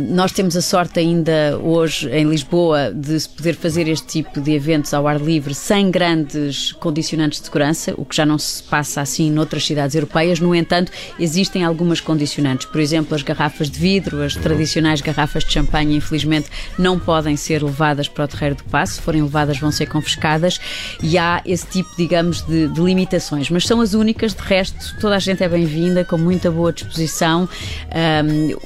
Nós 0.10 0.32
temos 0.32 0.56
a 0.56 0.62
sorte 0.62 1.00
ainda 1.00 1.60
hoje 1.62 2.10
em 2.10 2.30
Lisboa 2.30 2.92
de 2.94 3.20
se 3.20 3.30
poder 3.30 3.56
fazer 3.56 3.88
este 3.88 4.08
tipo 4.08 4.40
de 4.42 4.52
eventos 4.54 4.94
ao 4.94 5.08
ar 5.08 5.20
livre 5.20 5.54
sem 5.54 5.90
grandes 5.92 6.72
condicionantes 6.74 7.40
de 7.40 7.46
segurança, 7.46 7.94
o 7.98 8.06
que 8.06 8.16
já 8.16 8.26
não 8.26 8.38
se 8.38 8.64
passa 8.64 9.02
assim 9.02 9.32
noutras 9.32 9.66
cidades 9.66 9.96
europeias. 9.96 10.40
No 10.40 10.54
entanto, 10.54 10.92
existem 11.20 11.64
algumas 11.64 12.00
condicionantes. 12.00 12.66
Por 12.68 12.80
exemplo, 12.80 13.16
as 13.16 13.24
garrafas 13.24 13.70
de 13.70 13.80
vidro, 13.80 14.24
as 14.24 14.36
tradicionais 14.36 15.02
garrafas 15.02 15.44
de 15.44 15.52
champanhe, 15.52 15.96
infelizmente, 15.96 16.50
não 16.78 17.00
podem 17.00 17.36
ser 17.36 17.64
levadas 17.64 18.08
para 18.08 18.26
o 18.26 18.28
terreiro 18.28 18.56
do 18.56 18.64
passo. 18.66 18.94
Se 18.94 19.02
forem 19.02 19.22
levadas, 19.22 19.58
vão 19.60 19.72
ser 19.72 19.88
confiscadas. 19.88 20.60
E 21.02 21.18
há 21.18 21.42
esse 21.46 21.66
tipo, 21.68 21.90
digamos, 21.98 22.42
de, 22.42 22.68
de 22.68 22.82
limitações. 22.82 23.50
Mas 23.50 23.66
são 23.66 23.82
as 23.82 23.94
únicas. 23.94 24.34
De 24.34 24.42
resto, 24.42 24.96
toda 25.00 25.16
a 25.16 25.20
gente 25.20 25.44
é 25.44 25.50
bem-vinda, 25.50 26.04
com 26.04 26.18
muita 26.18 26.52
boa 26.52 26.67
disposição. 26.72 27.48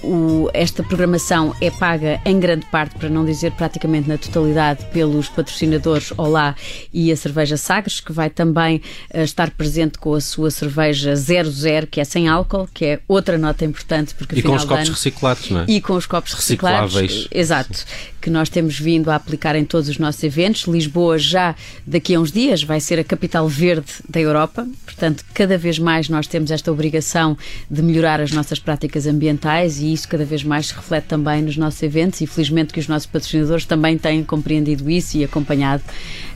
Um, 0.04 0.46
o, 0.46 0.50
esta 0.54 0.84
programação 0.84 1.56
é 1.62 1.70
paga 1.70 2.20
em 2.26 2.40
grande 2.40 2.66
parte, 2.68 2.96
para 2.96 3.10
não 3.10 3.26
dizer 3.26 3.52
praticamente 3.52 4.08
na 4.08 4.18
totalidade, 4.18 4.86
pelos 4.86 5.30
patrocinadores 5.30 6.14
Olá 6.18 6.56
e 6.94 7.12
a 7.12 7.16
cerveja 7.16 7.58
Sagres, 7.58 8.00
que 8.00 8.12
vai 8.12 8.30
também 8.30 8.82
uh, 9.14 9.22
estar 9.22 9.52
presente 9.52 9.98
com 9.98 10.14
a 10.14 10.22
sua 10.22 10.52
cerveja 10.52 11.16
00, 11.16 11.88
que 11.90 12.00
é 12.02 12.04
sem 12.04 12.28
álcool, 12.28 12.68
que 12.74 12.86
é 12.86 13.00
outra 13.08 13.38
nota 13.38 13.66
importante. 13.66 14.14
Porque, 14.16 14.40
e 14.40 14.42
com 14.42 14.56
os 14.56 14.66
copos 14.66 14.86
ano, 14.86 14.94
reciclados, 14.94 15.50
não 15.50 15.62
é? 15.62 15.66
E 15.68 15.82
com 15.82 15.94
os 15.94 16.06
copos. 16.06 16.34
Recicláveis. 16.34 17.28
Exato. 17.32 17.86
Que 18.22 18.30
nós 18.30 18.50
temos 18.50 18.80
vindo 18.80 19.10
a 19.10 19.16
aplicar 19.16 19.56
em 19.56 19.66
todos 19.66 19.90
os 19.90 19.98
nossos 19.98 20.24
eventos. 20.24 20.64
Lisboa 20.64 21.18
já 21.18 21.56
daqui 21.86 22.14
a 22.14 22.20
uns 22.20 22.32
dias 22.32 22.64
vai 22.64 22.80
ser 22.80 23.00
a 23.00 23.04
capital 23.04 23.48
verde 23.48 23.92
da 24.08 24.20
Europa, 24.20 24.68
portanto, 24.86 25.26
cada 25.34 25.58
vez 25.58 25.80
mais 25.80 26.08
nós 26.08 26.28
temos 26.28 26.52
esta 26.52 26.72
obrigação 26.72 27.38
de 27.70 27.82
melhorar 27.82 28.22
as 28.22 28.32
nossas 28.32 28.60
práticas 28.60 29.08
ambientais 29.08 29.80
e 29.80 29.92
isso 29.92 30.08
cada 30.08 30.24
vez 30.24 30.44
mais 30.44 30.68
se 30.68 30.76
reflete 30.76 31.06
também 31.08 31.42
nos 31.42 31.58
nossos 31.58 31.82
eventos 31.82 32.22
e 32.22 32.28
felizmente 32.28 32.72
que 32.72 32.80
os 32.80 32.88
nossos 32.88 33.08
patrocinadores 33.08 33.66
também 33.66 33.98
têm 33.98 34.24
compreendido 34.24 34.90
isso 34.90 35.18
e 35.18 35.24
acompanhado 35.24 35.84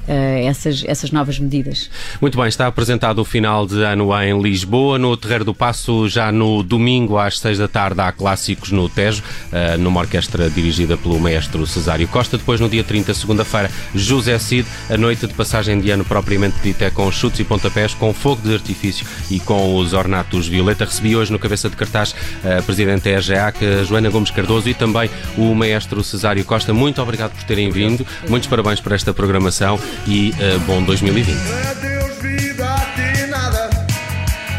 essas, 0.07 0.83
essas 0.85 1.11
novas 1.11 1.39
medidas. 1.39 1.89
Muito 2.21 2.37
bem, 2.37 2.47
está 2.47 2.67
apresentado 2.67 3.19
o 3.19 3.25
final 3.25 3.65
de 3.65 3.83
ano 3.83 4.09
em 4.21 4.41
Lisboa, 4.41 4.97
no 4.97 5.15
Terreiro 5.17 5.45
do 5.45 5.53
Passo, 5.53 6.07
já 6.07 6.31
no 6.31 6.63
domingo 6.63 7.17
às 7.17 7.39
seis 7.39 7.57
da 7.57 7.67
tarde 7.67 8.01
há 8.01 8.11
clássicos 8.11 8.71
no 8.71 8.87
Tejo, 8.87 9.23
uh, 9.51 9.77
numa 9.77 9.99
orquestra 9.99 10.49
dirigida 10.49 10.97
pelo 10.97 11.19
maestro 11.19 11.65
Cesário 11.65 12.07
Costa. 12.07 12.37
Depois, 12.37 12.59
no 12.59 12.69
dia 12.69 12.83
30, 12.83 13.13
segunda-feira, 13.13 13.69
José 13.93 14.37
Cid, 14.39 14.67
a 14.89 14.97
noite 14.97 15.27
de 15.27 15.33
passagem 15.33 15.79
de 15.79 15.89
ano 15.91 16.05
propriamente 16.05 16.57
dita 16.61 16.85
é 16.85 16.89
com 16.89 17.11
chutes 17.11 17.39
e 17.39 17.43
pontapés, 17.43 17.93
com 17.93 18.13
fogo 18.13 18.41
de 18.41 18.53
artifício 18.53 19.05
e 19.29 19.39
com 19.39 19.75
os 19.75 19.93
ornatos 19.93 20.47
violeta. 20.47 20.85
Recebi 20.85 21.15
hoje 21.15 21.31
no 21.31 21.39
cabeça 21.39 21.69
de 21.69 21.75
cartaz 21.75 22.15
a 22.43 22.61
Presidente 22.61 23.03
da 23.03 23.11
EGEAC, 23.11 23.85
Joana 23.85 24.09
Gomes 24.09 24.31
Cardoso, 24.31 24.69
e 24.69 24.73
também 24.73 25.09
o 25.37 25.53
maestro 25.53 26.03
Cesário 26.03 26.43
Costa. 26.45 26.73
Muito 26.73 27.01
obrigado 27.01 27.33
por 27.33 27.43
terem 27.43 27.69
vindo. 27.69 28.05
Muitos 28.29 28.47
parabéns 28.47 28.79
por 28.79 28.91
esta 28.91 29.13
programação 29.13 29.79
e 30.07 30.31
uh, 30.31 30.59
bom 30.61 30.83
2020. 30.83 31.31
Adeus, 31.69 32.17
vida, 32.21 32.65
a 32.65 32.79
ti 32.95 33.27
nada 33.27 33.69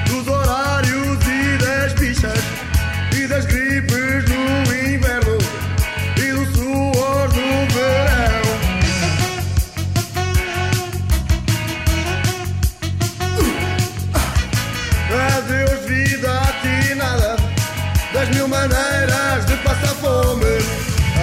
dos 0.06 0.26
horários 0.26 1.18
e 1.26 1.58
das 1.58 1.92
bichas 1.94 2.38
e 3.16 3.26
das 3.26 3.44
gripes 3.46 4.24
no 4.28 4.74
inverno 4.74 5.38
e 6.16 6.32
do 6.32 6.46
suor 6.54 7.28
verão. 7.28 8.46
Adeus, 15.36 15.84
vida, 15.86 16.40
a 16.40 16.52
ti 16.62 16.94
nada 16.94 17.36
das 18.12 18.28
mil 18.30 18.48
maneiras 18.48 19.46
de 19.46 19.56
passar 19.58 19.94
fome. 19.96 20.56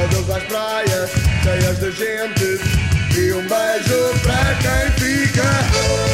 Adeus 0.04 0.30
às 0.30 0.44
praias 0.44 1.10
cheias 1.44 1.80
de 1.80 1.92
gente. 1.92 2.83
E 3.16 3.32
um 3.34 3.48
beijo 3.48 4.20
pra 4.24 4.56
quem 4.56 4.92
fica. 4.98 6.13